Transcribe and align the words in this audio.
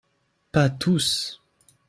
Pas 0.51 0.67
tous 0.71 1.39